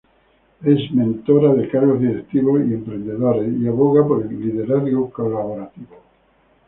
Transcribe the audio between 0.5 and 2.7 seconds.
Es mentora de cargos directivos